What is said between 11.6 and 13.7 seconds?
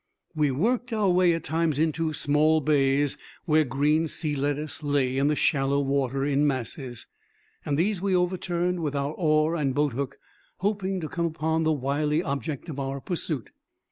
the wily object of our pursuit.